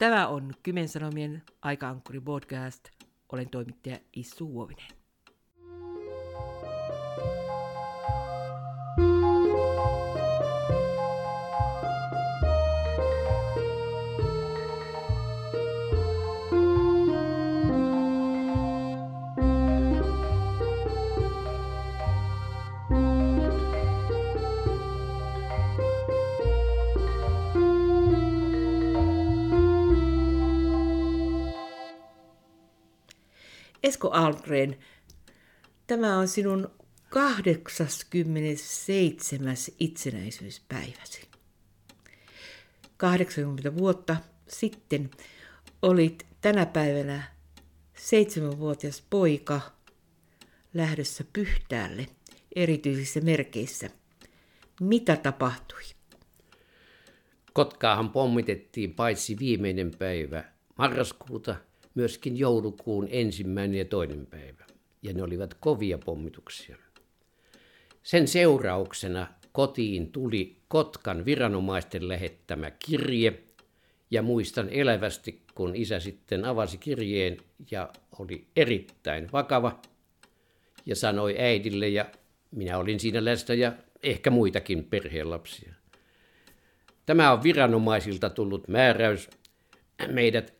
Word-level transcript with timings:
Tämä 0.00 0.28
on 0.28 0.52
Kymen 0.62 0.88
Sanomien 0.88 1.42
Aika-ankkuri 1.62 2.20
podcast. 2.20 2.88
Olen 3.32 3.50
toimittaja 3.50 3.98
Issu 4.12 4.48
Huovinen. 4.48 4.99
Esko 34.00 34.10
Algren, 34.10 34.76
tämä 35.86 36.18
on 36.18 36.28
sinun 36.28 36.70
87. 37.08 39.56
itsenäisyyspäiväsi. 39.80 41.28
80 42.96 43.76
vuotta 43.76 44.16
sitten 44.48 45.10
olit 45.82 46.26
tänä 46.40 46.66
päivänä 46.66 47.22
seitsemänvuotias 47.94 49.04
poika 49.10 49.60
lähdössä 50.74 51.24
Pyhtäälle 51.32 52.06
erityisissä 52.56 53.20
merkeissä. 53.20 53.90
Mitä 54.80 55.16
tapahtui? 55.16 55.82
Kotkaahan 57.52 58.10
pommitettiin 58.10 58.94
paitsi 58.94 59.38
viimeinen 59.38 59.90
päivä 59.98 60.44
marraskuuta– 60.78 61.56
myöskin 61.94 62.38
joulukuun 62.38 63.08
ensimmäinen 63.10 63.78
ja 63.78 63.84
toinen 63.84 64.26
päivä, 64.26 64.64
ja 65.02 65.12
ne 65.12 65.22
olivat 65.22 65.54
kovia 65.54 65.98
pommituksia. 65.98 66.76
Sen 68.02 68.28
seurauksena 68.28 69.26
kotiin 69.52 70.12
tuli 70.12 70.56
Kotkan 70.68 71.24
viranomaisten 71.24 72.08
lähettämä 72.08 72.70
kirje, 72.70 73.42
ja 74.10 74.22
muistan 74.22 74.68
elävästi, 74.68 75.42
kun 75.54 75.76
isä 75.76 76.00
sitten 76.00 76.44
avasi 76.44 76.78
kirjeen 76.78 77.36
ja 77.70 77.88
oli 78.18 78.46
erittäin 78.56 79.28
vakava, 79.32 79.80
ja 80.86 80.96
sanoi 80.96 81.36
äidille, 81.38 81.88
ja 81.88 82.06
minä 82.50 82.78
olin 82.78 83.00
siinä 83.00 83.24
läsnä 83.24 83.54
ja 83.54 83.72
ehkä 84.02 84.30
muitakin 84.30 84.84
perheenlapsia. 84.84 85.72
Tämä 87.06 87.32
on 87.32 87.42
viranomaisilta 87.42 88.30
tullut 88.30 88.68
määräys. 88.68 89.30
Meidät 90.08 90.54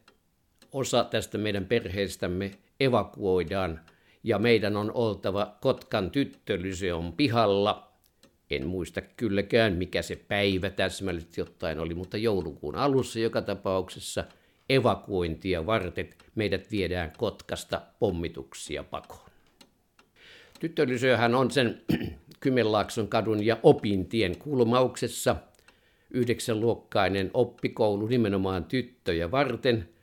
osa 0.73 1.05
tästä 1.05 1.39
meidän 1.39 1.65
perheestämme 1.65 2.51
evakuoidaan 2.81 3.81
ja 4.25 4.39
meidän 4.39 4.77
on 4.77 4.93
oltava 4.95 5.57
Kotkan 5.61 6.11
tyttölyseon 6.11 7.13
pihalla. 7.13 7.93
En 8.51 8.67
muista 8.67 9.01
kylläkään, 9.01 9.73
mikä 9.73 10.03
se 10.03 10.17
päivä 10.29 10.71
täsmällisesti 10.71 11.43
ottaen 11.43 11.81
oli, 11.81 11.95
mutta 11.95 12.17
joulukuun 12.17 12.77
alussa 12.77 13.19
joka 13.19 13.43
tapauksessa 13.43 14.25
evakuointia 14.69 15.67
varten 15.67 16.09
meidät 16.35 16.71
viedään 16.71 17.13
Kotkasta 17.19 17.83
pommituksia 17.99 18.85
pakoon. 18.85 19.31
Tyttölyseöhän 20.61 21.35
on 21.35 21.51
sen 21.51 21.83
Kymenlaakson 22.41 23.09
kadun 23.09 23.47
ja 23.47 23.59
Opintien 23.63 24.39
kulmauksessa 24.39 25.37
yhdeksänluokkainen 26.11 27.31
oppikoulu 27.35 28.07
nimenomaan 28.07 28.65
tyttöjä 28.65 29.31
varten– 29.31 29.89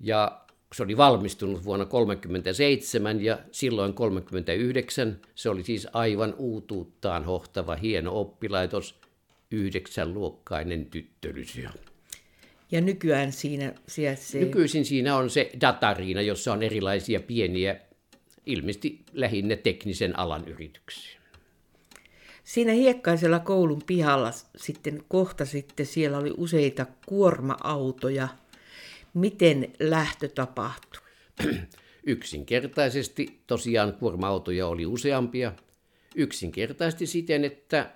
ja 0.00 0.40
se 0.74 0.82
oli 0.82 0.96
valmistunut 0.96 1.64
vuonna 1.64 1.84
1937 1.84 3.24
ja 3.24 3.38
silloin 3.52 3.94
1939 3.94 5.20
se 5.34 5.50
oli 5.50 5.62
siis 5.62 5.86
aivan 5.92 6.34
uutuuttaan 6.38 7.24
hohtava 7.24 7.76
hieno 7.76 8.20
oppilaitos, 8.20 9.00
yhdeksänluokkainen 9.50 10.86
tyttölysio. 10.86 11.70
Ja 12.72 12.80
nykyään 12.80 13.32
siinä 13.32 13.74
sijaitsee... 13.88 14.40
Nykyisin 14.40 14.84
siinä 14.84 15.16
on 15.16 15.30
se 15.30 15.50
datariina, 15.60 16.22
jossa 16.22 16.52
on 16.52 16.62
erilaisia 16.62 17.20
pieniä, 17.20 17.76
ilmeisesti 18.46 19.00
lähinnä 19.12 19.56
teknisen 19.56 20.18
alan 20.18 20.48
yrityksiä. 20.48 21.20
Siinä 22.44 22.72
hiekkaisella 22.72 23.38
koulun 23.38 23.82
pihalla 23.86 24.30
sitten 24.56 25.04
kohta 25.08 25.44
sitten 25.44 25.86
siellä 25.86 26.18
oli 26.18 26.34
useita 26.36 26.86
kuorma-autoja– 27.06 28.28
Miten 29.14 29.72
lähtö 29.80 30.28
tapahtui? 30.28 31.00
Yksinkertaisesti 32.06 33.42
tosiaan 33.46 33.94
kuorma-autoja 33.94 34.66
oli 34.66 34.86
useampia. 34.86 35.52
Yksinkertaisesti 36.14 37.06
siten, 37.06 37.44
että 37.44 37.90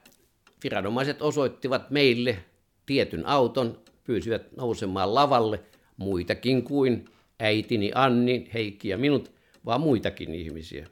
viranomaiset 0.65 1.23
osoittivat 1.23 1.91
meille 1.91 2.39
tietyn 2.87 3.27
auton, 3.27 3.79
pyysivät 4.05 4.57
nousemaan 4.57 5.15
lavalle 5.15 5.61
muitakin 5.97 6.63
kuin 6.63 7.05
äitini 7.41 7.93
Anni, 7.95 8.51
Heikki 8.55 8.89
ja 8.89 8.99
minut, 8.99 9.33
vaan 9.65 9.81
muitakin 9.81 10.35
ihmisiä. 10.35 10.87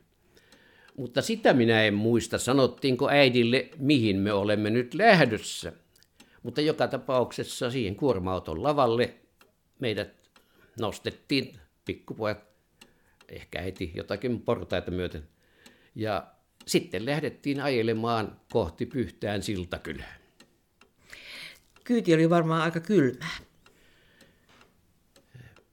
Mutta 0.97 1.22
sitä 1.22 1.53
minä 1.53 1.84
en 1.84 1.94
muista, 1.94 2.39
sanottiinko 2.39 3.09
äidille, 3.09 3.69
mihin 3.78 4.16
me 4.16 4.33
olemme 4.33 4.71
nyt 4.71 4.94
lähdössä. 4.94 5.72
Mutta 6.43 6.60
joka 6.60 6.89
tapauksessa 6.89 7.71
siihen 7.71 7.97
kuorma-auton 7.97 8.62
lavalle 8.62 9.15
meidät 9.82 10.31
nostettiin, 10.81 11.59
pikkupojat, 11.84 12.44
ehkä 13.28 13.60
äiti 13.60 13.93
jotakin 13.94 14.43
portaita 14.43 14.91
myöten. 14.91 15.28
Ja 15.94 16.26
sitten 16.66 17.06
lähdettiin 17.06 17.60
ajelemaan 17.60 18.41
kohti 18.53 18.87
Pyhtään 18.87 19.42
siltakylää. 19.42 20.16
Kyyti 21.84 22.15
oli 22.15 22.31
varmaan 22.31 22.62
aika 22.62 22.81
kylmää. 22.81 23.37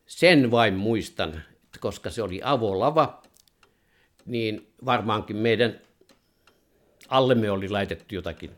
Sen 0.08 0.52
vain 0.52 0.74
muistan, 0.74 1.30
että 1.64 1.80
koska 1.80 2.10
se 2.10 2.22
oli 2.22 2.42
avolava, 2.44 3.22
niin 4.26 4.74
varmaankin 4.86 5.38
meidän 5.38 5.82
allemme 7.08 7.52
oli 7.52 7.70
laitettu 7.70 8.16
jotakin 8.16 8.52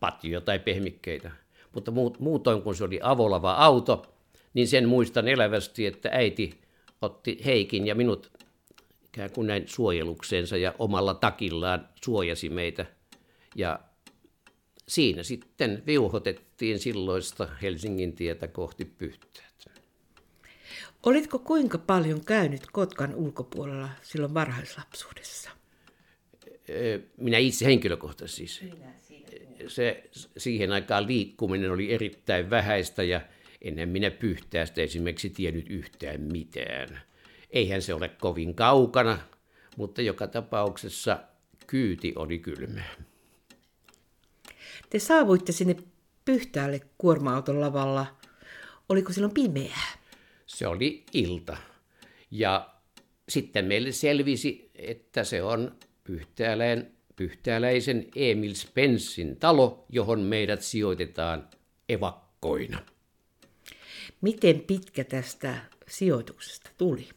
patjoja 0.00 0.40
tai 0.40 0.58
pehmikkeitä. 0.58 1.30
Mutta 1.74 1.90
muutoin 2.18 2.62
kun 2.62 2.74
se 2.74 2.84
oli 2.84 3.00
avolava 3.02 3.52
auto, 3.52 4.11
niin 4.54 4.68
sen 4.68 4.88
muistan 4.88 5.28
elävästi, 5.28 5.86
että 5.86 6.08
äiti 6.12 6.60
otti 7.02 7.40
Heikin 7.44 7.86
ja 7.86 7.94
minut 7.94 8.30
ikään 9.06 9.30
kuin 9.30 9.46
näin 9.46 9.68
suojelukseensa 9.68 10.56
ja 10.56 10.74
omalla 10.78 11.14
takillaan 11.14 11.88
suojasi 12.04 12.48
meitä. 12.48 12.86
Ja 13.56 13.80
siinä 14.88 15.22
sitten 15.22 15.82
viuhotettiin 15.86 16.78
silloista 16.78 17.48
Helsingin 17.62 18.12
tietä 18.12 18.48
kohti 18.48 18.84
Pyhtäät. 18.84 19.52
Olitko 21.06 21.38
kuinka 21.38 21.78
paljon 21.78 22.24
käynyt 22.24 22.62
Kotkan 22.72 23.14
ulkopuolella 23.14 23.88
silloin 24.02 24.34
varhaislapsuudessa? 24.34 25.50
Minä 27.16 27.38
itse 27.38 27.64
henkilökohtaisesti 27.64 28.46
siis. 28.46 28.72
Se, 29.66 30.10
siihen 30.36 30.72
aikaan 30.72 31.06
liikkuminen 31.06 31.70
oli 31.70 31.92
erittäin 31.92 32.50
vähäistä 32.50 33.02
ja 33.02 33.20
Ennen 33.62 33.88
minä 33.88 34.10
Pyhtäästä 34.10 34.82
esimerkiksi 34.82 35.30
tiennyt 35.30 35.70
yhtään 35.70 36.20
mitään. 36.20 37.02
Eihän 37.50 37.82
se 37.82 37.94
ole 37.94 38.08
kovin 38.08 38.54
kaukana, 38.54 39.18
mutta 39.76 40.02
joka 40.02 40.26
tapauksessa 40.26 41.18
kyyti 41.66 42.12
oli 42.16 42.38
kylmä. 42.38 42.82
Te 44.90 44.98
saavuitte 44.98 45.52
sinne 45.52 45.76
Pyhtäälle 46.24 46.80
kuorma-auton 46.98 47.60
lavalla. 47.60 48.06
Oliko 48.88 49.12
silloin 49.12 49.34
pimeää? 49.34 49.98
Se 50.46 50.66
oli 50.66 51.04
ilta. 51.12 51.56
Ja 52.30 52.74
sitten 53.28 53.64
meille 53.64 53.92
selvisi, 53.92 54.70
että 54.74 55.24
se 55.24 55.42
on 55.42 55.76
Pyhtääläin, 56.04 56.86
pyhtääläisen 57.16 58.06
Emil 58.16 58.54
Spensin 58.54 59.36
talo, 59.36 59.86
johon 59.88 60.20
meidät 60.20 60.62
sijoitetaan 60.62 61.48
evakkoina. 61.88 62.91
Miten 64.22 64.60
pitkä 64.60 65.04
tästä 65.04 65.54
sijoituksesta 65.88 66.70
tuli? 66.78 67.08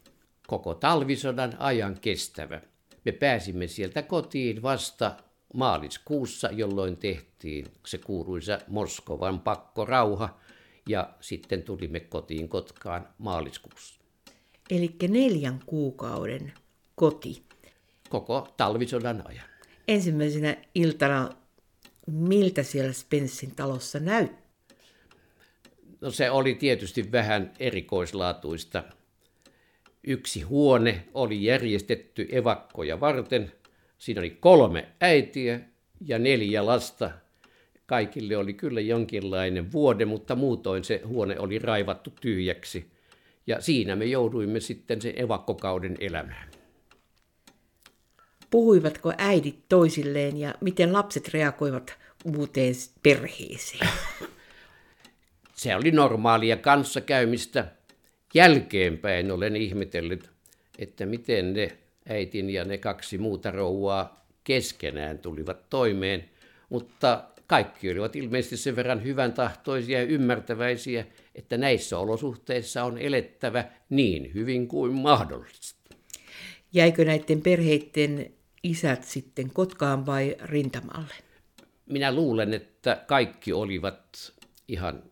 Koko 0.48 0.76
talvisodan 0.76 1.54
ajan 1.60 2.00
kestävä. 2.02 2.62
Me 3.06 3.12
pääsimme 3.12 3.68
sieltä 3.68 4.02
kotiin 4.02 4.62
vasta 4.62 5.18
maaliskuussa, 5.54 6.50
jolloin 6.52 6.98
tehtiin 6.98 7.66
se 7.86 7.98
kuuluisa 7.98 8.60
Moskovan 8.68 9.40
pakkorauha 9.40 10.40
ja 10.90 11.14
sitten 11.22 11.64
tulimme 11.64 12.00
kotiin 12.00 12.50
Kotkaan 12.50 13.08
maaliskuussa. 13.18 14.00
Eli 14.70 14.96
neljän 15.08 15.60
kuukauden 15.66 16.54
koti. 16.96 17.44
Koko 18.10 18.54
talvisodan 18.58 19.28
ajan. 19.28 19.50
Ensimmäisenä 19.88 20.58
iltana, 20.76 21.30
miltä 22.08 22.64
siellä 22.64 22.94
Spensin 22.94 23.56
talossa 23.56 24.00
näytti? 24.00 24.45
No 26.06 26.12
se 26.12 26.32
oli 26.32 26.56
tietysti 26.56 27.12
vähän 27.12 27.52
erikoislaatuista. 27.60 28.84
Yksi 30.04 30.42
huone 30.42 31.06
oli 31.14 31.44
järjestetty 31.44 32.28
evakkoja 32.32 33.00
varten. 33.00 33.52
Siinä 33.98 34.22
oli 34.22 34.30
kolme 34.30 34.88
äitiä 35.02 35.60
ja 36.02 36.20
neljä 36.20 36.66
lasta. 36.66 37.12
Kaikille 37.86 38.38
oli 38.38 38.54
kyllä 38.54 38.82
jonkinlainen 38.82 39.72
vuode, 39.72 40.06
mutta 40.06 40.36
muutoin 40.36 40.84
se 40.84 41.02
huone 41.06 41.40
oli 41.40 41.60
raivattu 41.60 42.14
tyhjäksi. 42.22 42.86
Ja 43.48 43.62
siinä 43.62 43.96
me 43.96 44.06
jouduimme 44.06 44.60
sitten 44.60 45.02
sen 45.02 45.14
evakkokauden 45.22 45.96
elämään. 46.00 46.50
Puhuivatko 48.50 49.14
äidit 49.18 49.60
toisilleen 49.70 50.38
ja 50.38 50.56
miten 50.62 50.94
lapset 50.94 51.28
reagoivat 51.34 51.98
uuteen 52.38 52.76
perheeseen? 53.04 53.90
Se 55.56 55.76
oli 55.76 55.92
normaalia 55.92 56.58
kanssakäymistä. 56.58 57.66
Jälkeenpäin 58.34 59.32
olen 59.32 59.56
ihmetellyt, 59.56 60.30
että 60.80 61.06
miten 61.06 61.54
ne 61.54 61.78
äitin 62.10 62.50
ja 62.50 62.66
ne 62.66 62.78
kaksi 62.78 63.18
muuta 63.18 63.52
rouvaa 63.52 64.26
keskenään 64.44 65.20
tulivat 65.20 65.70
toimeen, 65.70 66.30
mutta 66.70 67.24
kaikki 67.48 67.92
olivat 67.92 68.16
ilmeisesti 68.16 68.58
sen 68.58 68.76
verran 68.76 69.04
hyvän 69.04 69.34
tahtoisia 69.34 70.00
ja 70.00 70.06
ymmärtäväisiä, 70.06 71.06
että 71.36 71.58
näissä 71.58 71.98
olosuhteissa 71.98 72.84
on 72.84 72.98
elettävä 72.98 73.66
niin 73.90 74.34
hyvin 74.34 74.68
kuin 74.68 74.94
mahdollista. 74.94 75.96
Jäikö 76.74 77.06
näiden 77.06 77.42
perheiden 77.42 78.32
isät 78.64 79.04
sitten 79.04 79.50
Kotkaan 79.50 80.06
vai 80.06 80.36
rintamalle? 80.44 81.14
Minä 81.86 82.12
luulen, 82.12 82.54
että 82.54 83.04
kaikki 83.08 83.54
olivat 83.54 84.34
ihan 84.68 85.04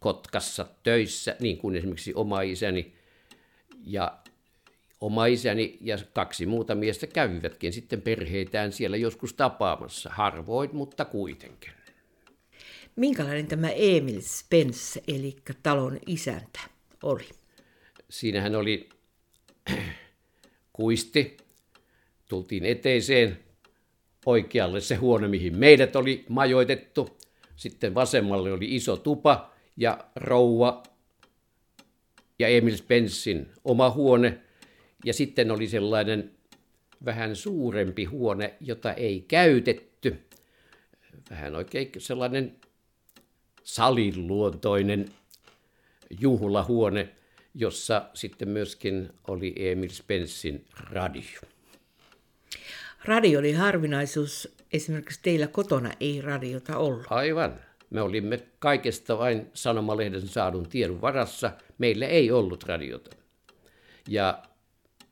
Kotkassa 0.00 0.66
töissä, 0.82 1.36
niin 1.40 1.58
kuin 1.58 1.76
esimerkiksi 1.76 2.14
oma 2.14 2.42
isäni 2.42 2.92
ja 3.86 4.18
oma 5.00 5.26
isäni 5.26 5.78
ja 5.80 5.98
kaksi 6.12 6.46
muuta 6.46 6.74
miestä 6.74 7.06
kävivätkin 7.06 7.72
sitten 7.72 8.02
perheitään 8.02 8.72
siellä 8.72 8.96
joskus 8.96 9.34
tapaamassa, 9.34 10.10
harvoin, 10.12 10.70
mutta 10.72 11.04
kuitenkin. 11.04 11.72
Minkälainen 12.96 13.46
tämä 13.46 13.70
Emil 13.70 14.20
Spence, 14.20 15.02
eli 15.08 15.36
talon 15.62 15.98
isäntä, 16.06 16.60
oli? 17.02 17.28
Siinähän 18.10 18.54
oli 18.54 18.88
kuisti, 20.72 21.36
tultiin 22.28 22.64
eteiseen, 22.64 23.38
oikealle 24.26 24.80
se 24.80 24.94
huone, 24.94 25.28
mihin 25.28 25.56
meidät 25.56 25.96
oli 25.96 26.24
majoitettu. 26.28 27.18
Sitten 27.56 27.94
vasemmalle 27.94 28.52
oli 28.52 28.74
iso 28.74 28.96
tupa 28.96 29.50
ja 29.80 29.98
rouva 30.16 30.82
ja 32.38 32.48
Emil 32.48 32.76
Spencein 32.76 33.46
oma 33.64 33.90
huone. 33.90 34.40
Ja 35.04 35.12
sitten 35.12 35.50
oli 35.50 35.68
sellainen 35.68 36.30
vähän 37.04 37.36
suurempi 37.36 38.04
huone, 38.04 38.54
jota 38.60 38.92
ei 38.92 39.24
käytetty. 39.28 40.18
Vähän 41.30 41.56
oikein 41.56 41.90
sellainen 41.98 42.56
saliluontoinen 43.62 45.08
juhlahuone, 46.20 47.08
jossa 47.54 48.08
sitten 48.14 48.48
myöskin 48.48 49.10
oli 49.28 49.52
Emil 49.56 49.90
Spencein 49.90 50.64
radio. 50.90 51.40
Radio 53.04 53.38
oli 53.38 53.52
harvinaisuus. 53.52 54.56
Esimerkiksi 54.72 55.20
teillä 55.22 55.46
kotona 55.46 55.90
ei 56.00 56.20
radiota 56.20 56.76
ollut. 56.76 57.06
Aivan. 57.10 57.69
Me 57.90 58.02
olimme 58.02 58.38
kaikesta 58.58 59.18
vain 59.18 59.46
sanomalehden 59.54 60.28
saadun 60.28 60.68
tiedon 60.68 61.00
varassa. 61.00 61.52
Meillä 61.78 62.06
ei 62.06 62.30
ollut 62.30 62.64
radiota. 62.64 63.16
Ja 64.08 64.42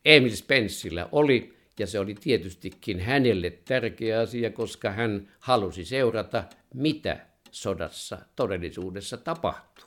Emil 0.05 0.37
Spenceillä 0.37 1.09
oli, 1.13 1.55
ja 1.79 1.87
se 1.87 1.99
oli 1.99 2.15
tietystikin 2.15 3.01
hänelle 3.01 3.51
tärkeä 3.51 4.21
asia, 4.21 4.51
koska 4.51 4.91
hän 4.91 5.29
halusi 5.39 5.85
seurata, 5.85 6.45
mitä 6.75 7.27
sodassa 7.51 8.19
todellisuudessa 8.37 9.17
tapahtuu. 9.17 9.85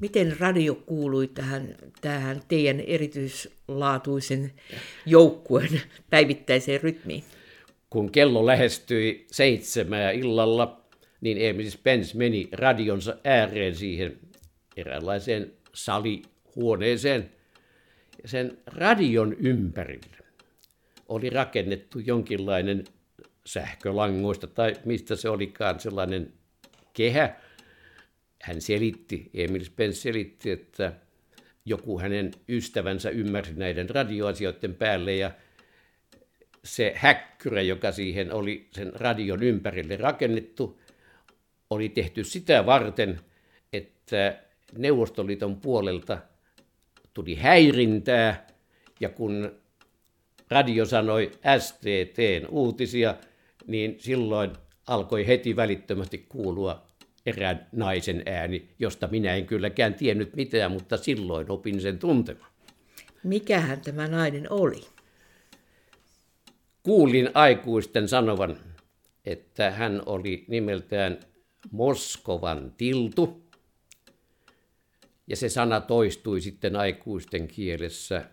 Miten 0.00 0.36
radio 0.40 0.74
kuului 0.74 1.26
tähän, 1.26 1.76
tähän 2.00 2.42
teidän 2.48 2.80
erityislaatuisen 2.80 4.52
joukkueen 5.06 5.80
päivittäiseen 6.10 6.80
rytmiin? 6.80 7.24
Kun 7.90 8.12
kello 8.12 8.46
lähestyi 8.46 9.26
seitsemää 9.30 10.10
illalla, 10.10 10.79
niin 11.20 11.38
Emil 11.40 11.70
Spence 11.70 12.16
meni 12.18 12.48
radionsa 12.52 13.16
ääreen 13.24 13.74
siihen 13.74 14.18
eräänlaiseen 14.76 15.52
salihuoneeseen. 15.74 17.30
Sen 18.24 18.58
radion 18.66 19.36
ympärille 19.38 20.16
oli 21.08 21.30
rakennettu 21.30 21.98
jonkinlainen 21.98 22.84
sähkölangoista 23.46 24.46
tai 24.46 24.76
mistä 24.84 25.16
se 25.16 25.28
olikaan 25.28 25.80
sellainen 25.80 26.32
kehä, 26.92 27.36
hän 28.42 28.60
selitti, 28.60 29.30
Emil 29.34 29.64
Spence 29.64 30.00
selitti, 30.00 30.50
että 30.50 30.92
joku 31.64 31.98
hänen 31.98 32.30
ystävänsä 32.48 33.10
ymmärsi 33.10 33.54
näiden 33.54 33.90
radioasioiden 33.90 34.74
päälle 34.74 35.16
ja 35.16 35.30
se 36.64 36.92
häkkyrä, 36.96 37.62
joka 37.62 37.92
siihen 37.92 38.32
oli 38.32 38.68
sen 38.72 38.92
radion 38.94 39.42
ympärille 39.42 39.96
rakennettu, 39.96 40.79
oli 41.70 41.88
tehty 41.88 42.24
sitä 42.24 42.66
varten, 42.66 43.20
että 43.72 44.38
Neuvostoliiton 44.78 45.56
puolelta 45.56 46.18
tuli 47.14 47.34
häirintää 47.34 48.46
ja 49.00 49.08
kun 49.08 49.52
radio 50.50 50.86
sanoi 50.86 51.30
STTn 51.58 52.46
uutisia, 52.48 53.14
niin 53.66 53.96
silloin 53.98 54.50
alkoi 54.86 55.26
heti 55.26 55.56
välittömästi 55.56 56.26
kuulua 56.28 56.86
erään 57.26 57.66
naisen 57.72 58.22
ääni, 58.26 58.68
josta 58.78 59.08
minä 59.10 59.34
en 59.34 59.46
kylläkään 59.46 59.94
tiennyt 59.94 60.36
mitään, 60.36 60.72
mutta 60.72 60.96
silloin 60.96 61.50
opin 61.50 61.80
sen 61.80 61.98
tuntemaan. 61.98 62.52
Mikähän 63.22 63.80
tämä 63.80 64.08
nainen 64.08 64.52
oli? 64.52 64.80
Kuulin 66.82 67.30
aikuisten 67.34 68.08
sanovan, 68.08 68.56
että 69.24 69.70
hän 69.70 70.02
oli 70.06 70.44
nimeltään 70.48 71.18
Moskovan 71.70 72.74
tiltu. 72.76 73.42
Ja 75.26 75.36
se 75.36 75.48
sana 75.48 75.80
toistui 75.80 76.40
sitten 76.40 76.76
aikuisten 76.76 77.48
kielessä 77.48 78.24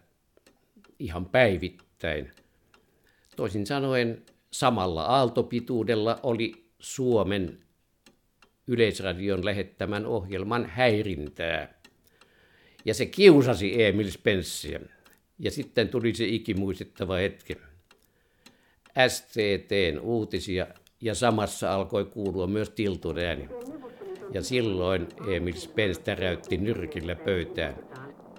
ihan 1.00 1.26
päivittäin. 1.26 2.32
Toisin 3.36 3.66
sanoen 3.66 4.26
samalla 4.52 5.04
aaltopituudella 5.04 6.20
oli 6.24 6.66
Suomen 6.80 7.60
Yleisradion 8.68 9.46
lähettämän 9.46 10.06
ohjelman 10.06 10.66
häirintää. 10.66 11.82
Ja 12.86 12.94
se 12.94 13.06
kiusasi 13.06 13.84
Emil 13.84 14.12
Spenceä. 14.12 14.80
Ja 15.40 15.52
sitten 15.52 15.90
tuli 15.90 16.16
se 16.16 16.26
ikimuistettava 16.26 17.16
hetki. 17.16 17.58
STTn 19.08 20.00
uutisia 20.02 20.68
ja 21.02 21.16
samassa 21.16 21.74
alkoi 21.74 22.06
kuulua 22.06 22.48
myös 22.48 22.70
tiltun 22.70 23.20
ääni. 23.20 23.50
Ja 24.34 24.42
silloin 24.42 25.08
Emil 25.32 25.54
Spence 25.54 26.02
täräytti 26.02 26.58
nyrkillä 26.58 27.16
pöytään. 27.16 27.76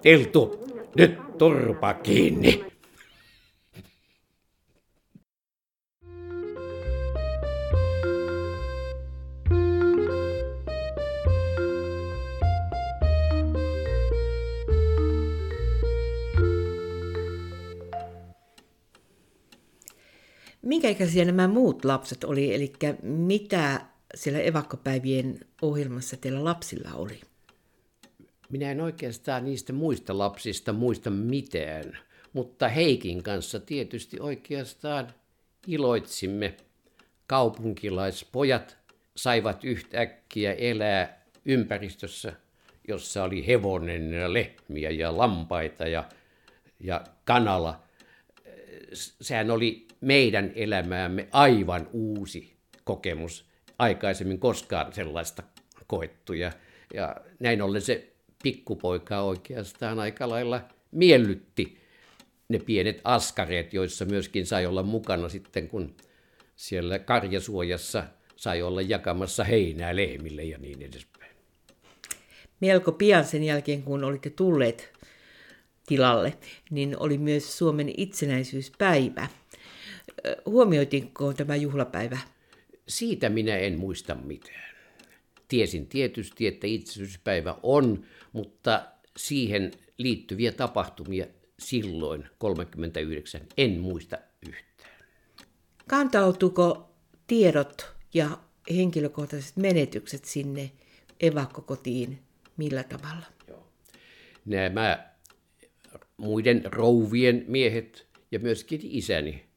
Tiltu, 0.01 0.67
nyt 0.97 1.37
turpa 1.37 1.93
kiinni! 1.93 2.65
Minkä 20.69 20.89
ikäisiä 20.89 21.25
nämä 21.25 21.47
muut 21.47 21.85
lapset 21.85 22.23
oli, 22.23 22.55
eli 22.55 22.73
mitä 23.01 23.81
siellä 24.15 24.39
evakkopäivien 24.39 25.39
ohjelmassa 25.61 26.17
teillä 26.17 26.43
lapsilla 26.43 26.93
oli? 26.93 27.21
Minä 28.49 28.71
en 28.71 28.81
oikeastaan 28.81 29.45
niistä 29.45 29.73
muista 29.73 30.17
lapsista 30.17 30.73
muista 30.73 31.09
mitään, 31.09 31.97
mutta 32.33 32.67
Heikin 32.67 33.23
kanssa 33.23 33.59
tietysti 33.59 34.19
oikeastaan 34.19 35.13
iloitsimme. 35.67 36.55
Kaupunkilaispojat 37.27 38.77
saivat 39.15 39.63
yhtäkkiä 39.63 40.53
elää 40.53 41.25
ympäristössä, 41.45 42.33
jossa 42.87 43.23
oli 43.23 43.47
hevonen 43.47 44.13
ja 44.13 44.33
lehmiä 44.33 44.89
ja 44.89 45.17
lampaita 45.17 45.87
ja, 45.87 46.09
ja 46.79 47.03
kanala. 47.25 47.83
Sehän 49.21 49.51
oli 49.51 49.88
meidän 50.01 50.51
elämäämme 50.55 51.27
aivan 51.31 51.89
uusi 51.93 52.57
kokemus. 52.83 53.49
Aikaisemmin 53.79 54.39
koskaan 54.39 54.93
sellaista 54.93 55.43
koettu. 55.87 56.33
Ja 56.33 56.51
Ja 56.93 57.15
näin 57.39 57.61
ollen 57.61 57.81
se 57.81 58.13
pikkupoika 58.43 59.21
oikeastaan 59.21 59.99
aika 59.99 60.29
lailla 60.29 60.61
miellytti 60.91 61.77
ne 62.49 62.59
pienet 62.59 63.01
askareet, 63.03 63.73
joissa 63.73 64.05
myöskin 64.05 64.45
sai 64.45 64.65
olla 64.65 64.83
mukana 64.83 65.29
sitten, 65.29 65.67
kun 65.67 65.95
siellä 66.55 66.99
karjasuojassa 66.99 68.03
sai 68.35 68.61
olla 68.61 68.81
jakamassa 68.81 69.43
heinää 69.43 69.95
lehmille 69.95 70.43
ja 70.43 70.57
niin 70.57 70.81
edespäin. 70.81 71.31
Melko 72.59 72.91
pian 72.91 73.25
sen 73.25 73.43
jälkeen, 73.43 73.83
kun 73.83 74.03
olitte 74.03 74.29
tulleet 74.29 74.93
tilalle, 75.87 76.33
niin 76.71 76.99
oli 76.99 77.17
myös 77.17 77.57
Suomen 77.57 77.93
itsenäisyyspäivä. 77.97 79.27
Huomioitinko 80.45 81.33
tämä 81.33 81.55
juhlapäivä? 81.55 82.17
Siitä 82.87 83.29
minä 83.29 83.57
en 83.57 83.79
muista 83.79 84.15
mitään. 84.15 84.75
Tiesin 85.47 85.87
tietysti, 85.87 86.47
että 86.47 86.67
itsenäisyyspäivä 86.67 87.55
on, 87.63 88.05
mutta 88.33 88.85
siihen 89.17 89.71
liittyviä 89.97 90.51
tapahtumia 90.51 91.25
silloin 91.59 92.25
39 92.37 93.41
en 93.57 93.79
muista 93.79 94.17
yhtään. 94.47 95.05
Kantautuko 95.87 96.89
tiedot 97.27 97.91
ja 98.13 98.37
henkilökohtaiset 98.75 99.57
menetykset 99.57 100.25
sinne 100.25 100.71
evakkokotiin 101.19 102.19
millä 102.57 102.83
tavalla? 102.83 103.25
Joo. 103.47 103.67
Nämä 104.45 105.09
muiden 106.17 106.61
rouvien 106.65 107.45
miehet 107.47 108.07
ja 108.31 108.39
myöskin 108.39 108.79
isäni 108.83 109.48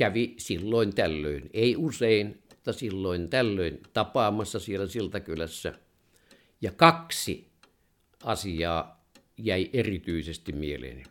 kävi 0.00 0.34
silloin 0.38 0.94
tällöin, 0.94 1.50
ei 1.52 1.76
usein, 1.76 2.42
mutta 2.50 2.72
silloin 2.72 3.28
tällöin 3.28 3.80
tapaamassa 3.92 4.60
siellä 4.60 4.86
Siltakylässä. 4.86 5.74
Ja 6.60 6.72
kaksi 6.72 7.50
asiaa 8.24 9.04
jäi 9.36 9.70
erityisesti 9.72 10.52
mieleeni. 10.52 11.02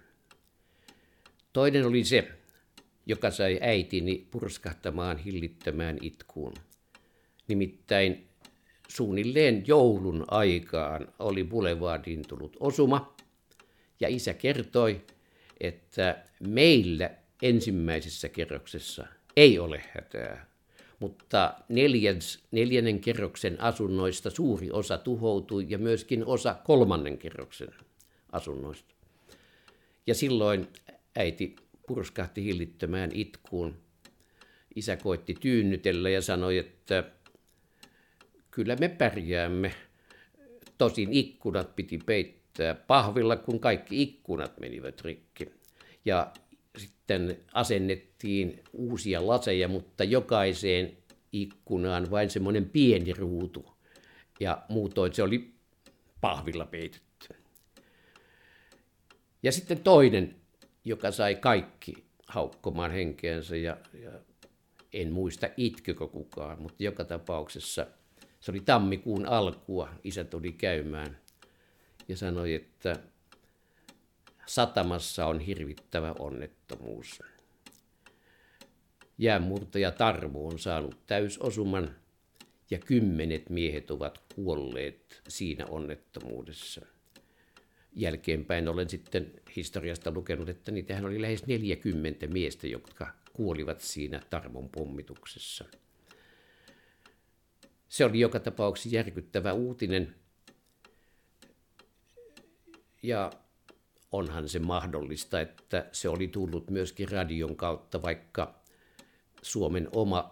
Toinen 1.54 1.86
oli 1.86 2.04
se, 2.04 2.28
joka 3.06 3.32
sai 3.32 3.60
äitini 3.62 4.28
purskahtamaan 4.32 5.18
hillittömään 5.18 5.98
itkuun. 6.02 6.54
Nimittäin 7.48 8.28
suunnilleen 8.88 9.64
joulun 9.68 10.26
aikaan 10.28 11.08
oli 11.20 11.44
Boulevardiin 11.44 12.28
tullut 12.28 12.58
osuma, 12.60 13.16
ja 14.00 14.08
isä 14.08 14.34
kertoi, 14.34 15.02
että 15.60 16.24
meillä 16.40 17.19
ensimmäisessä 17.42 18.30
kerroksessa 18.30 19.08
ei 19.36 19.60
ole 19.60 19.84
hätää, 19.94 20.46
mutta 21.00 21.54
neljäns, 21.70 22.44
neljännen 22.52 23.00
kerroksen 23.00 23.62
asunnoista 23.62 24.30
suuri 24.30 24.72
osa 24.72 24.98
tuhoutui 24.98 25.66
ja 25.70 25.78
myöskin 25.78 26.26
osa 26.26 26.54
kolmannen 26.54 27.18
kerroksen 27.18 27.70
asunnoista. 28.32 28.94
Ja 30.08 30.16
silloin 30.16 30.68
äiti 31.16 31.56
purskahti 31.88 32.44
hillittömään 32.44 33.10
itkuun. 33.14 33.78
Isä 34.76 34.98
koitti 34.98 35.34
tyynnytellä 35.34 36.10
ja 36.10 36.22
sanoi, 36.22 36.58
että 36.58 37.04
kyllä 38.52 38.76
me 38.76 38.90
pärjäämme. 38.90 39.74
Tosin 40.78 41.14
ikkunat 41.14 41.76
piti 41.76 41.98
peittää 42.06 42.76
pahvilla, 42.76 43.36
kun 43.36 43.60
kaikki 43.60 44.02
ikkunat 44.02 44.60
menivät 44.60 45.02
rikki. 45.02 45.52
Ja 46.06 46.34
sitten 46.78 47.38
asennettiin 47.54 48.64
uusia 48.74 49.28
laseja, 49.28 49.68
mutta 49.68 50.04
jokaiseen 50.04 50.98
ikkunaan 51.32 52.12
vain 52.12 52.30
semmoinen 52.30 52.70
pieni 52.70 53.14
ruutu. 53.14 53.66
Ja 54.40 54.62
muutoin 54.70 55.14
se 55.14 55.24
oli 55.24 55.54
pahvilla 56.22 56.66
peitetty. 56.66 57.36
Ja 59.44 59.52
sitten 59.52 59.80
toinen, 59.80 60.36
joka 60.86 61.12
sai 61.12 61.36
kaikki 61.36 62.04
haukkomaan 62.28 62.92
henkeensä 62.92 63.56
ja, 63.56 63.78
ja 63.94 64.12
en 64.94 65.12
muista 65.12 65.48
itkykö 65.58 66.08
kukaan, 66.08 66.62
mutta 66.62 66.84
joka 66.84 67.06
tapauksessa 67.06 67.88
se 68.40 68.52
oli 68.52 68.60
tammikuun 68.60 69.26
alkua, 69.26 69.90
isä 70.04 70.24
tuli 70.24 70.52
käymään 70.52 71.18
ja 72.08 72.18
sanoi, 72.18 72.54
että 72.54 72.96
satamassa 74.50 75.26
on 75.26 75.40
hirvittävä 75.40 76.16
onnettomuus. 76.20 77.24
Jäänmurtaja 79.18 79.92
Tarmo 79.92 80.48
on 80.48 80.60
saanut 80.60 81.06
täysosuman 81.06 81.96
ja 82.72 82.80
kymmenet 82.80 83.50
miehet 83.50 83.92
ovat 83.92 84.24
kuolleet 84.36 85.22
siinä 85.28 85.66
onnettomuudessa. 85.66 86.82
Jälkeenpäin 87.94 88.68
olen 88.68 88.90
sitten 88.90 89.32
historiasta 89.56 90.12
lukenut, 90.12 90.50
että 90.50 90.72
niitähän 90.72 91.06
oli 91.06 91.22
lähes 91.22 91.48
40 91.48 92.28
miestä, 92.28 92.68
jotka 92.68 93.14
kuolivat 93.34 93.82
siinä 93.82 94.22
Tarmon 94.30 94.70
pommituksessa. 94.70 95.66
Se 97.90 98.06
oli 98.06 98.20
joka 98.20 98.40
tapauksessa 98.40 98.96
järkyttävä 98.96 99.54
uutinen. 99.54 100.16
Ja 103.04 103.32
onhan 104.12 104.50
se 104.50 104.60
mahdollista, 104.60 105.42
että 105.42 105.90
se 105.92 106.10
oli 106.10 106.28
tullut 106.28 106.70
myöskin 106.70 107.12
radion 107.12 107.56
kautta, 107.56 108.02
vaikka 108.02 108.60
Suomen 109.42 109.88
oma 109.92 110.32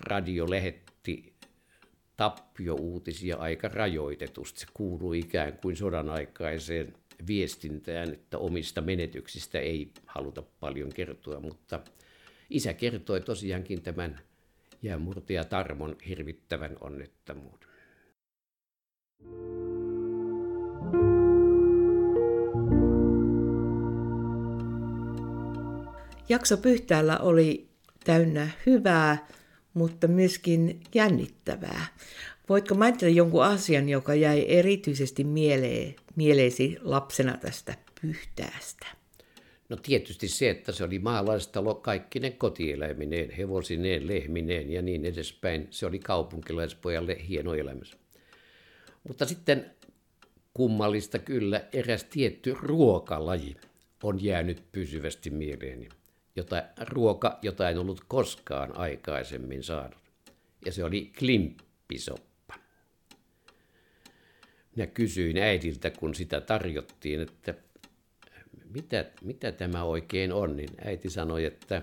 radio 0.00 0.50
lähetti 0.50 1.34
tappio-uutisia 2.16 3.36
aika 3.36 3.68
rajoitetusti. 3.68 4.60
Se 4.60 4.66
kuuluu 4.74 5.12
ikään 5.12 5.58
kuin 5.58 5.76
sodan 5.76 6.10
aikaiseen 6.10 6.94
viestintään, 7.26 8.12
että 8.12 8.38
omista 8.38 8.80
menetyksistä 8.80 9.58
ei 9.58 9.90
haluta 10.06 10.42
paljon 10.60 10.92
kertoa, 10.92 11.40
mutta 11.40 11.80
isä 12.50 12.74
kertoi 12.74 13.20
tosiaankin 13.20 13.82
tämän 13.82 14.20
jäämurtaja 14.82 15.44
Tarmon 15.44 15.96
hirvittävän 16.08 16.76
onnettomuuden. 16.80 17.73
Jakso 26.28 26.56
Pyhtäällä 26.56 27.18
oli 27.18 27.68
täynnä 28.04 28.48
hyvää, 28.66 29.26
mutta 29.74 30.08
myöskin 30.08 30.80
jännittävää. 30.94 31.86
Voitko 32.48 32.74
mainita 32.74 33.08
jonkun 33.08 33.44
asian, 33.44 33.88
joka 33.88 34.14
jäi 34.14 34.44
erityisesti 34.48 35.24
mieleen, 35.24 35.94
mieleesi 36.16 36.78
lapsena 36.80 37.36
tästä 37.36 37.74
Pyhtäästä? 38.00 38.86
No 39.68 39.76
tietysti 39.76 40.28
se, 40.28 40.50
että 40.50 40.72
se 40.72 40.84
oli 40.84 40.98
maalaistalo 40.98 41.74
kaikkine 41.74 42.30
kotieläimineen, 42.30 43.30
hevosineen, 43.30 44.06
lehmineen 44.06 44.70
ja 44.70 44.82
niin 44.82 45.04
edespäin. 45.04 45.66
Se 45.70 45.86
oli 45.86 45.98
kaupunkilaispojalle 45.98 47.16
hieno 47.28 47.54
elämys. 47.54 47.96
Mutta 49.08 49.26
sitten 49.26 49.70
kummallista 50.54 51.18
kyllä 51.18 51.64
eräs 51.72 52.04
tietty 52.04 52.56
ruokalaji 52.60 53.56
on 54.02 54.24
jäänyt 54.24 54.62
pysyvästi 54.72 55.30
mieleeni 55.30 55.88
jota, 56.36 56.62
ruoka, 56.80 57.38
jota 57.42 57.70
en 57.70 57.78
ollut 57.78 58.04
koskaan 58.08 58.76
aikaisemmin 58.76 59.62
saanut. 59.62 59.98
Ja 60.66 60.72
se 60.72 60.84
oli 60.84 61.12
klimppisoppa. 61.18 62.54
Minä 64.76 64.86
kysyin 64.86 65.38
äidiltä, 65.38 65.90
kun 65.90 66.14
sitä 66.14 66.40
tarjottiin, 66.40 67.20
että 67.20 67.54
mitä, 68.74 69.04
mitä 69.22 69.52
tämä 69.52 69.82
oikein 69.84 70.32
on, 70.32 70.56
niin 70.56 70.70
äiti 70.84 71.10
sanoi, 71.10 71.44
että 71.44 71.82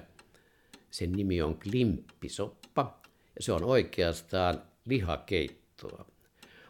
sen 0.92 1.12
nimi 1.12 1.42
on 1.42 1.60
klimppisoppa 1.60 3.02
ja 3.36 3.44
se 3.44 3.52
on 3.52 3.64
oikeastaan 3.64 4.62
lihakeittoa. 4.86 6.06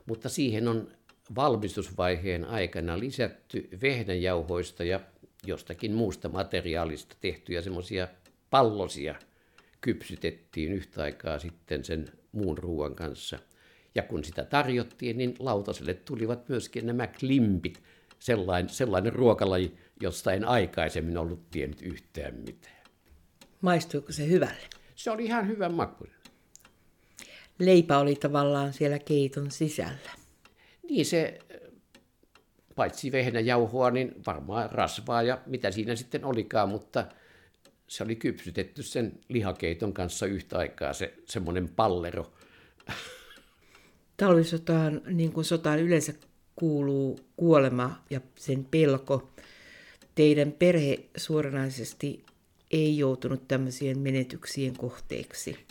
Mutta 0.05 0.29
siihen 0.29 0.67
on 0.67 0.91
valmistusvaiheen 1.35 2.45
aikana 2.45 2.99
lisätty 2.99 3.69
vehnäjauhoista 3.81 4.83
ja 4.83 4.99
jostakin 5.47 5.93
muusta 5.93 6.29
materiaalista 6.29 7.15
tehtyjä 7.21 7.61
semmoisia 7.61 8.07
pallosia 8.49 9.15
kypsytettiin 9.81 10.71
yhtä 10.71 11.03
aikaa 11.03 11.39
sitten 11.39 11.83
sen 11.85 12.11
muun 12.31 12.57
ruoan 12.57 12.95
kanssa. 12.95 13.39
Ja 13.95 14.03
kun 14.03 14.23
sitä 14.23 14.43
tarjottiin, 14.43 15.17
niin 15.17 15.35
lautaselle 15.39 15.93
tulivat 15.93 16.49
myöskin 16.49 16.85
nämä 16.85 17.07
klimpit, 17.07 17.83
sellainen, 18.19 18.69
sellainen 18.69 19.13
ruokalaji, 19.13 19.77
josta 20.01 20.33
en 20.33 20.45
aikaisemmin 20.45 21.17
ollut 21.17 21.49
tiennyt 21.49 21.81
yhtään 21.81 22.35
mitään. 22.35 22.81
Maistuiko 23.61 24.11
se 24.11 24.27
hyvälle? 24.27 24.69
Se 24.95 25.11
oli 25.11 25.25
ihan 25.25 25.47
hyvän 25.47 25.73
makuinen. 25.73 26.15
Leipä 27.59 27.97
oli 27.97 28.15
tavallaan 28.15 28.73
siellä 28.73 28.99
keiton 28.99 29.51
sisällä. 29.51 30.11
Niin 30.89 31.05
se 31.05 31.39
paitsi 32.75 33.11
vehnäjauhoa, 33.11 33.91
niin 33.91 34.15
varmaan 34.27 34.71
rasvaa 34.71 35.23
ja 35.23 35.41
mitä 35.45 35.71
siinä 35.71 35.95
sitten 35.95 36.25
olikaan, 36.25 36.69
mutta 36.69 37.05
se 37.87 38.03
oli 38.03 38.15
kypsytetty 38.15 38.83
sen 38.83 39.19
lihakeiton 39.29 39.93
kanssa 39.93 40.25
yhtä 40.25 40.57
aikaa, 40.57 40.93
se 40.93 41.13
semmoinen 41.25 41.69
pallero. 41.69 42.33
talvisotaan, 44.17 45.01
niin 45.05 45.31
kuin 45.31 45.45
sotaan 45.45 45.79
yleensä 45.79 46.13
kuuluu 46.55 47.19
kuolema 47.37 48.03
ja 48.09 48.21
sen 48.35 48.65
pelko. 48.65 49.31
Teidän 50.15 50.51
perhe 50.51 50.99
suoranaisesti 51.17 52.25
ei 52.71 52.97
joutunut 52.97 53.47
tämmöisien 53.47 53.99
menetyksien 53.99 54.77
kohteeksi. 54.77 55.65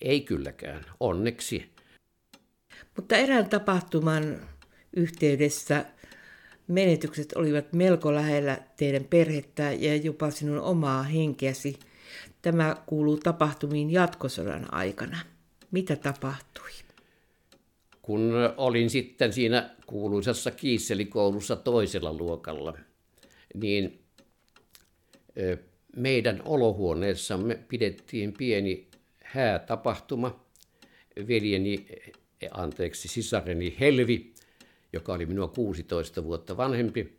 Ei 0.00 0.20
kylläkään, 0.20 0.84
onneksi. 1.00 1.70
Mutta 2.96 3.16
erään 3.16 3.48
tapahtuman 3.48 4.40
yhteydessä 4.96 5.84
menetykset 6.72 7.32
olivat 7.32 7.72
melko 7.72 8.14
lähellä 8.14 8.58
teidän 8.76 9.04
perhettä 9.04 9.72
ja 9.72 9.96
jopa 9.96 10.30
sinun 10.30 10.60
omaa 10.60 11.02
henkeäsi. 11.02 11.78
Tämä 12.42 12.76
kuuluu 12.86 13.16
tapahtumiin 13.16 13.90
jatkosodan 13.90 14.74
aikana. 14.74 15.18
Mitä 15.70 15.96
tapahtui? 15.96 16.70
Kun 18.02 18.32
olin 18.56 18.90
sitten 18.90 19.32
siinä 19.32 19.70
kuuluisassa 19.86 20.50
kiisselikoulussa 20.50 21.56
toisella 21.56 22.12
luokalla, 22.12 22.78
niin 23.54 24.00
meidän 25.96 26.42
olohuoneessamme 26.44 27.58
pidettiin 27.68 28.32
pieni 28.32 28.88
häätapahtuma. 29.22 30.44
Veljeni, 31.28 31.86
anteeksi, 32.50 33.08
sisareni 33.08 33.76
Helvi, 33.80 34.31
joka 34.92 35.12
oli 35.12 35.26
minua 35.26 35.48
16 35.48 36.24
vuotta 36.24 36.56
vanhempi, 36.56 37.18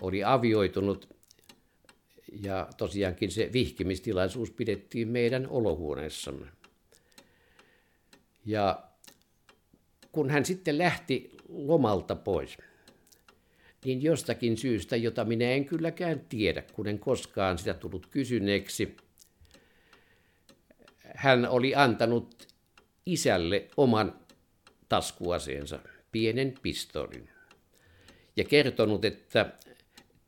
oli 0.00 0.24
avioitunut 0.24 1.16
ja 2.42 2.68
tosiaankin 2.76 3.30
se 3.30 3.50
vihkimistilaisuus 3.52 4.50
pidettiin 4.50 5.08
meidän 5.08 5.48
olohuoneessamme. 5.48 6.46
Ja 8.46 8.82
kun 10.12 10.30
hän 10.30 10.44
sitten 10.44 10.78
lähti 10.78 11.36
lomalta 11.48 12.14
pois, 12.14 12.56
niin 13.84 14.02
jostakin 14.02 14.56
syystä, 14.56 14.96
jota 14.96 15.24
minä 15.24 15.50
en 15.50 15.64
kylläkään 15.64 16.20
tiedä, 16.20 16.62
kun 16.62 16.86
en 16.86 16.98
koskaan 16.98 17.58
sitä 17.58 17.74
tullut 17.74 18.06
kysyneeksi, 18.06 18.96
hän 21.14 21.48
oli 21.48 21.74
antanut 21.74 22.48
isälle 23.06 23.68
oman 23.76 24.20
taskuaseensa, 24.88 25.78
pienen 26.12 26.54
pistoolin, 26.62 27.28
ja 28.36 28.44
kertonut, 28.44 29.04
että 29.04 29.52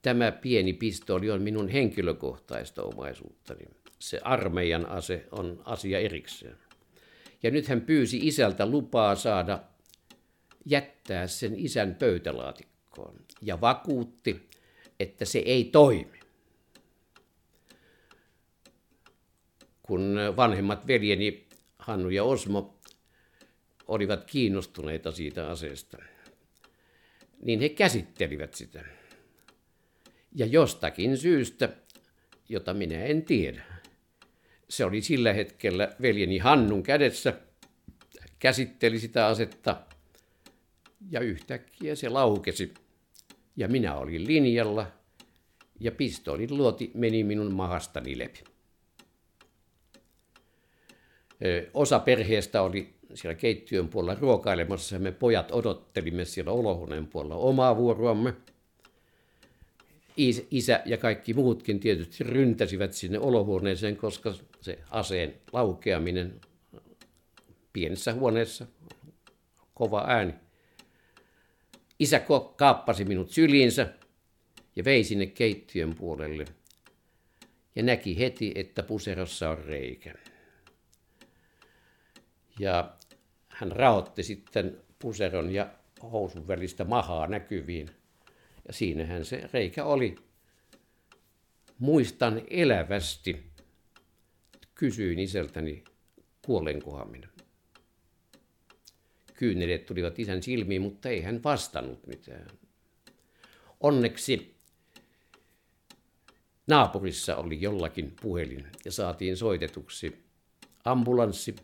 tämä 0.03 0.33
pieni 0.33 0.73
pistooli 0.73 1.31
on 1.31 1.43
minun 1.43 1.69
henkilökohtaista 1.69 2.83
omaisuuttani. 2.83 3.65
Se 3.99 4.21
armeijan 4.25 4.87
ase 4.87 5.27
on 5.31 5.63
asia 5.65 5.99
erikseen. 5.99 6.57
Ja 7.43 7.51
nyt 7.51 7.69
hän 7.69 7.81
pyysi 7.81 8.19
isältä 8.23 8.67
lupaa 8.67 9.17
saada 9.17 9.63
jättää 10.67 11.27
sen 11.27 11.55
isän 11.57 11.95
pöytälaatikkoon 11.95 13.15
ja 13.43 13.61
vakuutti, 13.61 14.49
että 15.01 15.25
se 15.25 15.39
ei 15.39 15.65
toimi. 15.65 16.21
Kun 19.83 20.17
vanhemmat 20.37 20.87
veljeni 20.87 21.47
Hannu 21.79 22.11
ja 22.11 22.25
Osmo 22.25 22.80
olivat 23.91 24.25
kiinnostuneita 24.25 25.13
siitä 25.13 25.49
aseesta, 25.49 25.99
niin 27.43 27.61
he 27.61 27.69
käsittelivät 27.69 28.55
sitä. 28.55 28.85
Ja 30.35 30.47
jostakin 30.47 31.19
syystä, 31.19 31.69
jota 32.49 32.75
minä 32.75 33.05
en 33.05 33.23
tiedä, 33.23 33.63
se 34.69 34.85
oli 34.85 35.03
sillä 35.03 35.33
hetkellä 35.33 35.89
veljeni 36.03 36.39
Hannun 36.39 36.83
kädessä, 36.83 37.41
käsitteli 38.39 38.99
sitä 38.99 39.27
asetta 39.27 39.81
ja 41.11 41.21
yhtäkkiä 41.21 41.95
se 41.95 42.09
laukesi. 42.09 42.75
Ja 43.57 43.69
minä 43.69 43.95
olin 43.95 44.27
linjalla 44.27 44.87
ja 45.81 45.93
pistoolin 45.93 46.57
luoti 46.57 46.91
meni 46.95 47.25
minun 47.25 47.55
mahastani 47.55 48.19
läpi. 48.19 48.45
Osa 51.75 51.99
perheestä 51.99 52.63
oli 52.63 53.00
siellä 53.15 53.35
keittiön 53.35 53.89
puolella 53.89 54.21
ruokailemassa 54.21 54.97
ja 54.97 55.01
me 55.01 55.13
pojat 55.13 55.53
odottelimme 55.53 56.25
siellä 56.25 56.53
olohuoneen 56.53 57.07
puolella 57.07 57.37
omaa 57.37 57.77
vuoroamme. 57.77 58.35
Isä 60.51 60.83
ja 60.85 60.97
kaikki 60.97 61.35
muutkin 61.35 61.81
tietysti 61.81 62.25
ryntäsivät 62.25 62.93
sinne 62.93 63.19
olohuoneeseen, 63.19 63.97
koska 63.97 64.35
se 64.61 64.79
aseen 64.91 65.35
laukeaminen 65.53 66.41
pienessä 67.73 68.15
huoneessa, 68.15 68.67
kova 69.75 70.05
ääni. 70.07 70.35
Isä 71.99 72.23
kaappasi 72.57 73.05
minut 73.05 73.31
syliinsä 73.31 73.95
ja 74.77 74.85
vei 74.85 75.05
sinne 75.05 75.27
keittiön 75.27 75.95
puolelle 75.95 76.45
ja 77.77 77.83
näki 77.83 78.19
heti, 78.19 78.53
että 78.55 78.83
puserossa 78.83 79.51
on 79.51 79.59
reikä. 79.59 80.15
Ja 82.59 82.97
hän 83.61 83.73
raotti 83.73 84.23
sitten 84.23 84.81
puseron 84.99 85.55
ja 85.55 85.71
housun 86.03 86.49
välistä 86.49 86.85
mahaa 86.85 87.27
näkyviin. 87.27 87.91
Ja 88.69 88.73
siinähän 88.73 89.25
se 89.25 89.51
reikä 89.53 89.85
oli. 89.85 90.17
Muistan 91.79 92.43
elävästi. 92.51 93.51
Kysyin 94.75 95.19
isältäni, 95.19 95.85
kuolenkohan 96.45 97.11
minä. 97.11 97.29
Kyynelet 99.35 99.87
tulivat 99.87 100.19
isän 100.19 100.43
silmiin, 100.43 100.83
mutta 100.83 101.09
ei 101.09 101.23
hän 101.23 101.43
vastannut 101.43 102.07
mitään. 102.07 102.47
Onneksi 103.81 104.57
naapurissa 106.67 107.37
oli 107.37 107.61
jollakin 107.61 108.17
puhelin 108.23 108.67
ja 108.85 108.93
saatiin 108.93 109.37
soitetuksi 109.37 110.25
ambulanssi, 110.85 111.57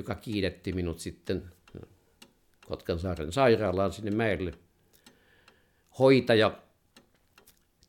joka 0.00 0.14
kiidetti 0.14 0.72
minut 0.72 0.98
sitten 0.98 1.42
Kotkansaaren 2.66 3.32
sairaalaan 3.32 3.92
sinne 3.92 4.10
mäelle. 4.10 4.52
Hoitaja 5.98 6.58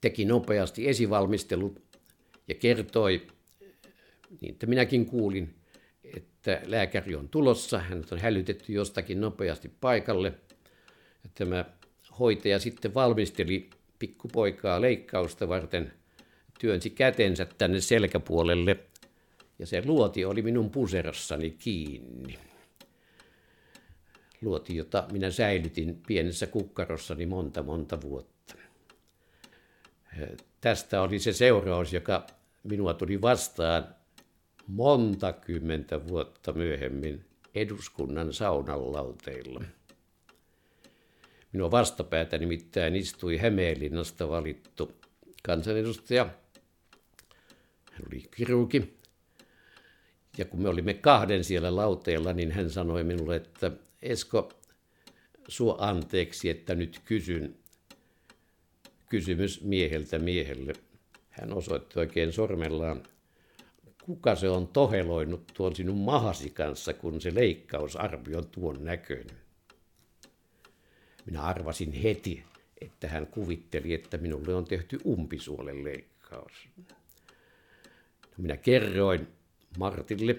teki 0.01 0.25
nopeasti 0.25 0.87
esivalmistelut 0.89 1.81
ja 2.47 2.55
kertoi, 2.55 3.27
niin 4.41 4.51
että 4.53 4.65
minäkin 4.65 5.05
kuulin, 5.05 5.55
että 6.03 6.61
lääkäri 6.65 7.15
on 7.15 7.29
tulossa, 7.29 7.79
hänet 7.79 8.11
on 8.11 8.19
hälytetty 8.19 8.73
jostakin 8.73 9.21
nopeasti 9.21 9.71
paikalle. 9.81 10.33
Ja 11.23 11.29
tämä 11.33 11.65
hoitaja 12.19 12.59
sitten 12.59 12.93
valmisteli 12.93 13.69
pikkupoikaa 13.99 14.81
leikkausta 14.81 15.47
varten, 15.47 15.93
työnsi 16.59 16.89
kätensä 16.89 17.45
tänne 17.57 17.81
selkäpuolelle 17.81 18.77
ja 19.61 19.67
se 19.67 19.85
luoti 19.85 20.25
oli 20.25 20.41
minun 20.41 20.69
puserossani 20.69 21.49
kiinni. 21.51 22.39
Luoti, 24.41 24.75
jota 24.75 25.07
minä 25.11 25.31
säilytin 25.31 26.01
pienessä 26.07 26.47
kukkarossani 26.47 27.25
monta 27.25 27.63
monta 27.63 28.01
vuotta. 28.01 28.55
Tästä 30.61 31.01
oli 31.01 31.19
se 31.19 31.33
seuraus, 31.33 31.93
joka 31.93 32.27
minua 32.63 32.93
tuli 32.93 33.21
vastaan 33.21 33.95
monta 34.67 35.33
kymmentä 35.33 36.07
vuotta 36.07 36.53
myöhemmin 36.53 37.25
eduskunnan 37.55 38.33
saunanlauteilla. 38.33 39.63
Minua 41.51 41.71
vastapäätä 41.71 42.37
nimittäin 42.37 42.95
istui 42.95 43.37
Hämeenlinnasta 43.37 44.29
valittu 44.29 44.91
kansanedustaja. 45.43 46.23
Hän 47.91 48.01
oli 48.07 48.23
kirurgi. 48.35 49.00
Ja 50.37 50.45
kun 50.45 50.61
me 50.61 50.69
olimme 50.69 50.93
kahden 50.93 51.43
siellä 51.43 51.75
lauteella, 51.75 52.33
niin 52.33 52.51
hän 52.51 52.69
sanoi 52.69 53.03
minulle, 53.03 53.35
että 53.35 53.71
Esko, 54.01 54.49
suo 55.47 55.77
anteeksi, 55.79 56.49
että 56.49 56.75
nyt 56.75 57.01
kysyn 57.05 57.55
kysymys 59.09 59.63
mieheltä 59.63 60.19
miehelle. 60.19 60.73
Hän 61.29 61.53
osoitti 61.53 61.99
oikein 61.99 62.33
sormellaan 62.33 63.03
kuka 64.01 64.35
se 64.35 64.49
on 64.49 64.67
toheloinut 64.67 65.51
tuon 65.53 65.75
sinun 65.75 65.97
mahasi 65.97 66.49
kanssa, 66.49 66.93
kun 66.93 67.21
se 67.21 67.35
leikkausarvio 67.35 68.37
on 68.37 68.47
tuon 68.47 68.85
näköinen. 68.85 69.37
Minä 71.25 71.41
arvasin 71.41 71.91
heti, 71.91 72.43
että 72.81 73.07
hän 73.07 73.27
kuvitteli, 73.27 73.93
että 73.93 74.17
minulle 74.17 74.55
on 74.55 74.65
tehty 74.65 74.99
umpisuolen 75.05 75.83
leikkaus. 75.83 76.53
No 78.23 78.37
minä 78.37 78.57
kerroin 78.57 79.27
Martille, 79.77 80.35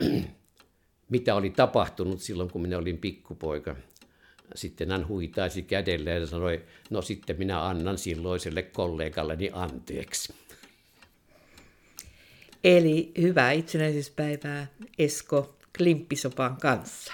mitä 1.10 1.34
oli 1.34 1.50
tapahtunut 1.50 2.20
silloin, 2.20 2.50
kun 2.50 2.62
minä 2.62 2.78
olin 2.78 2.98
pikkupoika. 2.98 3.76
Sitten 4.54 4.90
hän 4.90 5.08
huitaisi 5.08 5.62
kädellä 5.62 6.10
ja 6.10 6.26
sanoi, 6.26 6.64
no 6.90 7.02
sitten 7.02 7.38
minä 7.38 7.66
annan 7.66 7.98
silloiselle 7.98 8.62
kollegalleni 8.62 9.50
anteeksi. 9.52 10.34
Eli 12.64 13.12
hyvää 13.20 13.52
itsenäisyyspäivää 13.52 14.66
Esko 14.98 15.56
Klimppisopan 15.76 16.56
kanssa. 16.56 17.12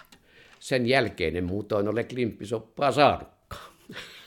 Sen 0.61 0.87
jälkeen 0.87 1.37
en 1.37 1.45
muutoin 1.45 1.89
ole 1.89 2.05
klimppisoppaa 2.05 2.93
saanut. 2.93 3.29